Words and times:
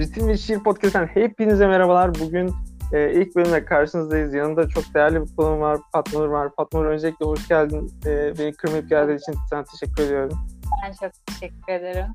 Ritim 0.00 0.28
ve 0.28 0.36
Şiir 0.36 0.58
Podcast'ten 0.58 1.06
hepinize 1.06 1.66
merhabalar. 1.66 2.14
Bugün 2.14 2.50
e, 2.92 3.12
ilk 3.12 3.36
bölümde 3.36 3.64
karşınızdayız. 3.64 4.34
Yanında 4.34 4.68
çok 4.68 4.94
değerli 4.94 5.22
bir 5.22 5.36
konuğum 5.36 5.60
var. 5.60 5.78
Fatma 5.92 6.20
Nur 6.20 6.28
var. 6.28 6.50
Fatma 6.56 6.80
Nur 6.80 6.86
öncelikle 6.86 7.26
hoş 7.26 7.48
geldin. 7.48 7.92
E, 8.06 8.38
beni 8.38 8.52
kırmayıp 8.52 8.88
geldiğin 8.88 9.18
için 9.18 9.34
sana 9.50 9.64
teşekkür 9.64 10.02
ediyorum. 10.02 10.38
Ben 10.84 10.92
çok 10.92 11.26
teşekkür 11.26 11.72
ederim. 11.72 12.06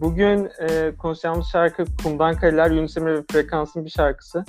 Bugün 0.00 0.50
e, 0.58 0.96
konuşacağımız 0.96 1.46
şarkı 1.46 1.84
Kumdan 2.02 2.34
Kaleler, 2.34 2.70
Yunus 2.70 2.96
Emre 2.96 3.14
ve 3.14 3.22
Frekans'ın 3.32 3.84
bir 3.84 3.90
şarkısı. 3.90 4.44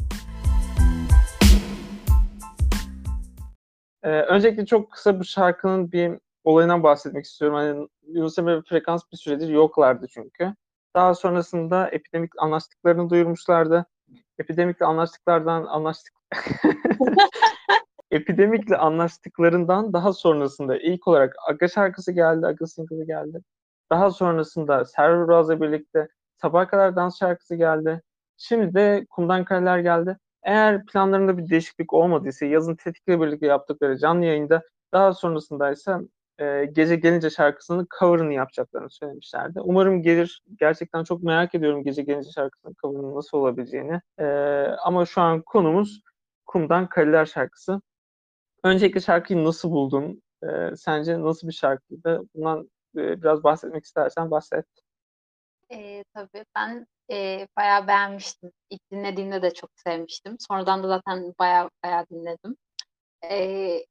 E, 4.04 4.10
öncelikle 4.10 4.66
çok 4.66 4.92
kısa 4.92 5.20
bu 5.20 5.24
şarkının 5.24 5.92
bir 5.92 6.12
olayından 6.44 6.84
bahsetmek 6.84 7.26
istiyorum. 7.26 7.58
Hani 7.58 7.88
Yunus 8.07 8.39
Emre 8.39 8.57
ve 8.57 8.61
Frekans 8.61 9.01
bir 9.11 9.18
süredir 9.18 9.50
yoklardı 9.50 10.07
çünkü. 10.07 10.54
Daha 10.96 11.15
sonrasında 11.15 11.89
epidemik 11.89 12.32
anlaştıklarını 12.38 13.10
duyurmuşlardı. 13.10 13.86
Epidemikle 14.39 14.86
anlaştıklardan 14.86 15.66
anlaştık 15.66 16.14
epidemikle 18.11 18.78
anlaştıklarından 18.78 19.93
daha 19.93 20.14
sonrasında 20.14 20.78
ilk 20.78 21.07
olarak 21.07 21.36
Aga 21.50 21.68
şarkısı 21.68 22.11
geldi, 22.11 22.47
Aga 22.47 22.68
single'ı 22.68 23.06
geldi. 23.06 23.42
Daha 23.92 24.11
sonrasında 24.11 24.86
Server 24.86 25.28
Raz'la 25.28 25.61
birlikte 25.61 26.07
Sabah 26.42 26.68
Kadar 26.68 26.96
Dans 26.96 27.19
şarkısı 27.19 27.55
geldi. 27.55 28.02
Şimdi 28.38 28.74
de 28.74 29.05
Kumdan 29.10 29.46
Kareler 29.46 29.80
geldi. 29.80 30.18
Eğer 30.44 30.86
planlarında 30.86 31.38
bir 31.38 31.50
değişiklik 31.50 31.94
olmadıysa 31.94 32.45
yazın 32.45 32.75
Tetik'le 32.75 33.08
birlikte 33.08 33.45
yaptıkları 33.47 33.97
canlı 33.97 34.25
yayında 34.25 34.61
daha 34.94 35.14
sonrasında 35.14 35.72
ise 35.72 35.97
e, 36.44 36.66
Gece 36.66 36.95
Gelince 36.95 37.30
şarkısının 37.30 37.88
cover'ını 38.00 38.33
yapacaklarını 38.33 38.89
söylemişlerdi. 38.89 39.59
Umarım 39.61 40.02
gelir. 40.02 40.44
Gerçekten 40.59 41.03
çok 41.03 41.23
merak 41.23 41.55
ediyorum 41.55 41.83
Gece 41.83 42.02
Gelince 42.03 42.31
şarkısının 42.31 42.75
cover'ının 42.81 43.16
nasıl 43.16 43.38
olabileceğini. 43.38 44.02
E, 44.19 44.25
ama 44.83 45.05
şu 45.05 45.21
an 45.21 45.41
konumuz 45.41 46.02
Kumdan 46.45 46.89
Kaleler 46.89 47.25
şarkısı. 47.25 47.81
Öncelikle 48.64 48.99
şarkıyı 48.99 49.44
nasıl 49.44 49.71
buldun? 49.71 50.21
E, 50.44 50.75
sence 50.75 51.21
nasıl 51.21 51.47
bir 51.47 51.53
şarkıydı? 51.53 52.21
Bundan 52.36 52.69
e, 52.97 53.21
biraz 53.21 53.44
bahsetmek 53.44 53.86
istersen 53.86 54.31
bahset. 54.31 54.66
E, 55.71 56.03
tabii 56.14 56.45
ben 56.55 56.88
e, 57.11 57.47
bayağı 57.58 57.88
beğenmiştim. 57.88 58.52
İlk 58.69 58.91
dinlediğimde 58.91 59.41
de 59.41 59.53
çok 59.53 59.69
sevmiştim. 59.75 60.38
Sonradan 60.39 60.83
da 60.83 60.88
zaten 60.88 61.33
bayağı 61.39 61.69
bayağı 61.83 62.05
dinledim. 62.09 62.55
E, 63.30 63.86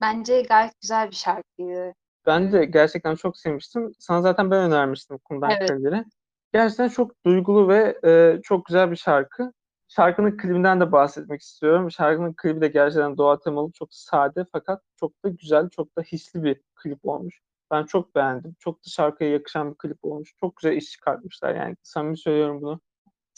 Bence 0.00 0.42
gayet 0.42 0.80
güzel 0.80 1.10
bir 1.10 1.16
şarkıydı. 1.16 1.94
Ben 2.26 2.52
de 2.52 2.64
gerçekten 2.64 3.14
çok 3.14 3.36
sevmiştim. 3.38 3.92
Sana 3.98 4.22
zaten 4.22 4.50
ben 4.50 4.58
önermiştim 4.70 5.18
Kumdan 5.18 5.50
Evet. 5.50 5.68
Kaleleri. 5.68 6.04
Gerçekten 6.52 6.88
çok 6.88 7.24
duygulu 7.24 7.68
ve 7.68 7.98
e, 8.04 8.40
çok 8.42 8.66
güzel 8.66 8.90
bir 8.90 8.96
şarkı. 8.96 9.52
Şarkının 9.88 10.36
klibinden 10.36 10.80
de 10.80 10.92
bahsetmek 10.92 11.40
istiyorum. 11.40 11.90
Şarkının 11.90 12.34
klibi 12.34 12.60
de 12.60 12.68
gerçekten 12.68 13.16
doğa 13.16 13.38
temalı, 13.40 13.72
çok 13.72 13.88
sade 13.94 14.44
fakat 14.52 14.82
çok 14.96 15.24
da 15.24 15.28
güzel, 15.28 15.68
çok 15.68 15.96
da 15.98 16.02
hisli 16.02 16.42
bir 16.42 16.60
klip 16.74 16.98
olmuş. 17.02 17.40
Ben 17.70 17.84
çok 17.84 18.14
beğendim. 18.14 18.56
Çok 18.58 18.76
da 18.76 18.88
şarkıya 18.90 19.30
yakışan 19.30 19.70
bir 19.70 19.76
klip 19.78 19.98
olmuş. 20.02 20.34
Çok 20.40 20.56
güzel 20.56 20.76
iş 20.76 20.90
çıkartmışlar 20.90 21.54
yani. 21.54 21.76
Samimi 21.82 22.18
söylüyorum 22.18 22.62
bunu. 22.62 22.80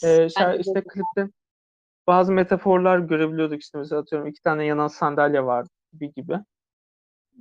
Ee, 0.03 0.07
şar- 0.07 0.59
işte 0.59 0.83
klipte 0.83 1.27
bazı 2.07 2.31
metaforlar 2.31 2.99
görebiliyorduk 2.99 3.61
işte 3.61 3.77
mesela 3.77 4.01
atıyorum 4.01 4.27
iki 4.27 4.41
tane 4.41 4.65
yanan 4.65 4.87
sandalye 4.87 5.45
var 5.45 5.67
gibi 5.93 6.13
gibi. 6.13 6.39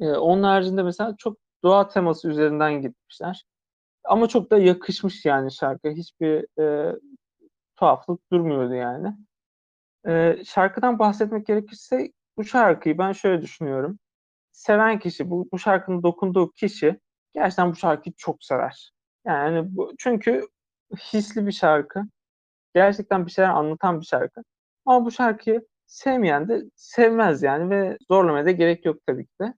Ee, 0.00 0.06
onun 0.08 0.42
haricinde 0.42 0.82
mesela 0.82 1.14
çok 1.18 1.38
doğa 1.64 1.88
teması 1.88 2.28
üzerinden 2.28 2.82
gitmişler. 2.82 3.44
Ama 4.04 4.28
çok 4.28 4.50
da 4.50 4.58
yakışmış 4.58 5.24
yani 5.24 5.52
şarkı. 5.52 5.90
Hiçbir 5.90 6.60
e, 6.62 6.96
tuhaflık 7.76 8.32
durmuyordu 8.32 8.74
yani. 8.74 9.16
E, 10.08 10.44
şarkıdan 10.44 10.98
bahsetmek 10.98 11.46
gerekirse 11.46 12.12
bu 12.36 12.44
şarkıyı 12.44 12.98
ben 12.98 13.12
şöyle 13.12 13.42
düşünüyorum. 13.42 13.98
Seven 14.52 14.98
kişi, 14.98 15.30
bu, 15.30 15.48
bu 15.52 15.58
şarkının 15.58 16.02
dokunduğu 16.02 16.52
kişi 16.52 17.00
gerçekten 17.34 17.72
bu 17.72 17.76
şarkıyı 17.76 18.14
çok 18.16 18.44
sever. 18.44 18.92
Yani 19.26 19.76
bu, 19.76 19.92
çünkü 19.98 20.48
hisli 21.12 21.46
bir 21.46 21.52
şarkı. 21.52 22.02
Gerçekten 22.74 23.26
bir 23.26 23.30
şeyler 23.30 23.50
anlatan 23.50 24.00
bir 24.00 24.06
şarkı. 24.06 24.42
Ama 24.86 25.04
bu 25.04 25.10
şarkıyı 25.10 25.66
sevmeyen 25.86 26.48
de 26.48 26.62
sevmez 26.76 27.42
yani 27.42 27.70
ve 27.70 27.98
zorlamaya 28.08 28.46
da 28.46 28.50
gerek 28.50 28.84
yok 28.84 28.96
tabii 29.06 29.26
ki 29.26 29.32
de. 29.40 29.54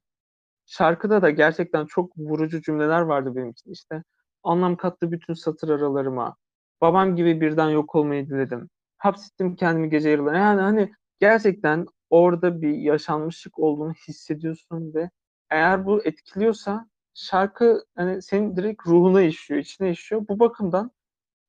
Şarkıda 0.73 1.23
da 1.23 1.31
gerçekten 1.31 1.87
çok 1.87 2.19
vurucu 2.19 2.63
cümleler 2.63 3.01
vardı 3.01 3.33
benim 3.37 3.51
için. 3.51 3.71
İşte 3.73 4.03
anlam 4.43 4.77
kattı 4.77 5.11
bütün 5.13 5.35
satır 5.35 5.69
aralarıma. 5.69 6.37
Babam 6.81 7.17
gibi 7.17 7.41
birden 7.41 7.69
yok 7.71 7.95
olmayı 7.95 8.29
diledim. 8.29 8.69
Hapsettim 8.99 9.57
kendimi 9.57 9.91
gece 9.91 10.11
yarılarına. 10.11 10.39
Yani 10.39 10.61
hani 10.61 10.93
gerçekten 11.21 11.87
orada 12.11 12.63
bir 12.63 12.75
yaşanmışlık 12.75 13.59
olduğunu 13.59 13.93
hissediyorsun 14.09 14.95
ve 14.95 15.11
eğer 15.51 15.87
bu 15.87 16.05
etkiliyorsa 16.05 16.87
şarkı 17.15 17.85
hani 17.97 18.23
senin 18.23 18.57
direkt 18.57 18.87
ruhuna 18.87 19.23
işiyor, 19.23 19.61
içine 19.61 19.91
işiyor. 19.91 20.29
Bu 20.29 20.41
bakımdan 20.41 20.91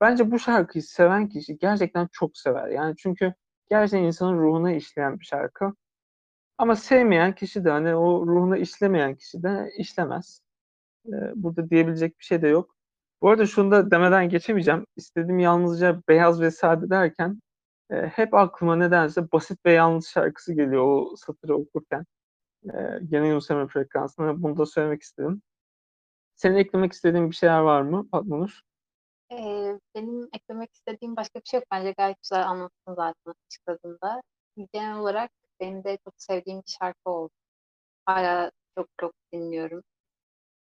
bence 0.02 0.32
bu 0.32 0.40
şarkıyı 0.40 0.84
seven 0.84 1.30
kişi 1.30 1.58
gerçekten 1.58 2.10
çok 2.12 2.38
sever. 2.38 2.68
Yani 2.70 2.96
çünkü 2.98 3.34
gerçekten 3.70 4.04
insanın 4.08 4.38
ruhuna 4.40 4.74
işleyen 4.74 5.20
bir 5.20 5.26
şarkı. 5.26 5.74
Ama 6.58 6.76
sevmeyen 6.76 7.36
kişi 7.36 7.66
de 7.66 7.70
hani 7.70 7.96
o 7.96 8.28
ruhuna 8.28 8.58
işlemeyen 8.58 9.16
kişi 9.16 9.44
de 9.44 9.72
işlemez. 9.78 10.42
Ee, 11.08 11.12
burada 11.36 11.70
diyebilecek 11.70 12.20
bir 12.20 12.26
şey 12.26 12.42
de 12.42 12.48
yok. 12.48 12.76
Bu 13.22 13.30
arada 13.30 13.46
şunu 13.46 13.72
da 13.72 13.92
demeden 13.92 14.30
geçemeyeceğim. 14.30 14.86
İstediğim 14.96 15.40
yalnızca 15.40 16.02
beyaz 16.10 16.42
ve 16.42 16.52
sade 16.52 16.90
derken 16.90 17.42
e, 17.92 17.96
hep 17.96 18.34
aklıma 18.34 18.76
nedense 18.76 19.32
basit 19.32 19.66
ve 19.66 19.72
yalnız 19.72 20.08
şarkısı 20.08 20.54
geliyor 20.54 20.84
o 20.84 21.16
satırı 21.16 21.56
okurken. 21.56 22.06
E, 22.66 23.00
gene 23.10 23.28
Yunus 23.28 23.48
frekansına. 23.48 24.44
Bunu 24.44 24.58
da 24.58 24.66
söylemek 24.66 25.02
istedim. 25.02 25.42
Senin 26.36 26.56
eklemek 26.56 26.94
istediğin 26.94 27.32
bir 27.32 27.36
şeyler 27.36 27.60
var 27.60 27.82
mı 27.82 28.08
Fatma 28.12 28.38
Nur? 28.38 28.60
Ee, 29.32 29.80
benim 29.96 30.30
eklemek 30.34 30.74
istediğim 30.74 31.16
başka 31.16 31.40
bir 31.40 31.46
şey 31.46 31.58
yok. 31.60 31.68
Bence 31.72 31.92
gayet 31.98 32.22
güzel 32.22 32.48
anlattın 32.50 32.94
zaten 32.96 33.34
açıkladığında. 33.48 34.22
Genel 34.74 34.98
olarak 34.98 35.32
benim 35.60 35.84
de 35.84 35.98
çok 36.06 36.14
sevdiğim 36.18 36.60
bir 36.60 36.72
şarkı 36.80 37.10
oldu. 37.10 37.32
Hala 38.06 38.52
çok 38.78 38.88
çok 39.00 39.14
dinliyorum. 39.34 39.84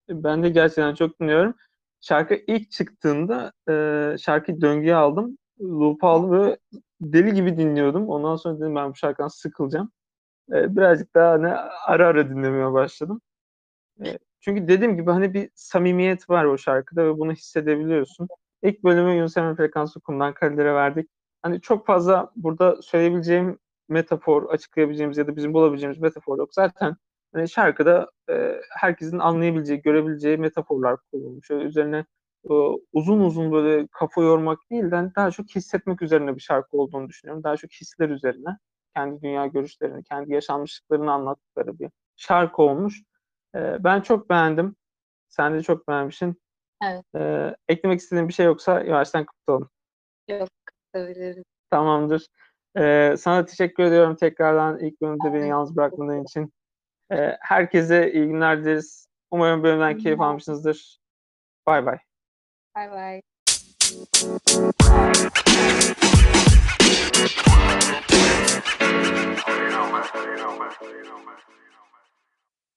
Ben 0.08 0.42
de 0.42 0.48
gerçekten 0.48 0.94
çok 0.94 1.20
dinliyorum. 1.20 1.54
Şarkı 2.00 2.34
ilk 2.46 2.70
çıktığında 2.70 3.52
e, 3.68 4.16
şarkıyı 4.18 4.60
döngüye 4.60 4.94
aldım. 4.94 5.38
Loop 5.60 6.04
aldım 6.04 6.32
ve 6.32 6.58
deli 7.00 7.34
gibi 7.34 7.56
dinliyordum. 7.56 8.08
Ondan 8.08 8.36
sonra 8.36 8.60
dedim 8.60 8.74
ben 8.76 8.90
bu 8.90 8.94
şarkıdan 8.96 9.28
sıkılacağım. 9.28 9.92
E, 10.52 10.76
birazcık 10.76 11.14
daha 11.14 11.32
hani 11.32 11.48
ara 11.86 12.06
ara 12.06 12.30
dinlemeye 12.30 12.72
başladım. 12.72 13.20
E, 14.06 14.18
çünkü 14.40 14.68
dediğim 14.68 14.96
gibi 14.96 15.10
hani 15.10 15.34
bir 15.34 15.50
samimiyet 15.54 16.30
var 16.30 16.44
o 16.44 16.58
şarkıda 16.58 17.04
ve 17.06 17.18
bunu 17.18 17.32
hissedebiliyorsun. 17.32 18.28
İlk 18.62 18.84
bölümü 18.84 19.12
Yunus 19.12 19.36
Emre 19.36 19.54
Frekansı 19.56 20.00
Kumdan 20.00 20.34
Kalelere 20.34 20.74
verdik. 20.74 21.10
Hani 21.42 21.60
çok 21.60 21.86
fazla 21.86 22.32
burada 22.36 22.82
söyleyebileceğim 22.82 23.58
metafor, 23.88 24.50
açıklayabileceğimiz 24.50 25.18
ya 25.18 25.26
da 25.26 25.36
bizim 25.36 25.54
bulabileceğimiz 25.54 25.98
metafor 25.98 26.38
yok. 26.38 26.54
Zaten 26.54 26.96
hani 27.32 27.48
şarkıda 27.48 28.10
e, 28.30 28.60
herkesin 28.80 29.18
anlayabileceği, 29.18 29.82
görebileceği 29.82 30.36
metaforlar 30.36 30.96
kullanılmış. 31.12 31.46
Şöyle 31.46 31.64
üzerine 31.64 32.04
e, 32.50 32.52
uzun 32.92 33.20
uzun 33.20 33.52
böyle 33.52 33.86
kafa 33.92 34.22
yormak 34.22 34.58
değil 34.70 34.90
de 34.90 34.96
hani 34.96 35.14
daha 35.16 35.30
çok 35.30 35.46
hissetmek 35.56 36.02
üzerine 36.02 36.36
bir 36.36 36.40
şarkı 36.40 36.76
olduğunu 36.76 37.08
düşünüyorum. 37.08 37.44
Daha 37.44 37.56
çok 37.56 37.72
hisler 37.72 38.08
üzerine, 38.08 38.58
kendi 38.96 39.22
dünya 39.22 39.46
görüşlerini, 39.46 40.04
kendi 40.04 40.32
yaşanmışlıklarını 40.32 41.12
anlattıkları 41.12 41.78
bir 41.78 41.90
şarkı 42.16 42.62
olmuş. 42.62 43.02
E, 43.54 43.84
ben 43.84 44.00
çok 44.00 44.30
beğendim. 44.30 44.76
Sen 45.28 45.54
de 45.54 45.62
çok 45.62 45.88
beğenmişsin. 45.88 46.42
Evet. 46.84 47.04
E, 47.16 47.54
eklemek 47.68 48.00
istediğin 48.00 48.28
bir 48.28 48.32
şey 48.32 48.46
yoksa 48.46 48.80
yavaştan 48.80 49.26
kapatalım. 49.26 49.70
Yok, 50.28 50.48
kapatabiliriz. 50.64 51.44
Tamamdır. 51.70 52.26
Ee, 52.78 53.14
sana 53.18 53.44
teşekkür 53.44 53.82
ediyorum 53.82 54.16
tekrardan 54.16 54.78
ilk 54.78 55.00
bölümde 55.02 55.34
beni 55.34 55.48
yalnız 55.48 55.76
bırakmadığın 55.76 56.24
için. 56.24 56.52
Ee, 57.12 57.36
herkese 57.40 58.12
iyi 58.12 58.26
günler 58.26 58.62
dileriz. 58.62 59.08
Umarım 59.30 59.62
bölümden 59.62 59.98
keyif 59.98 60.20
almışsınızdır. 60.20 60.98
Bay 61.66 61.86
bay. 61.86 61.98
Bay 62.76 62.90
bay. 62.90 63.22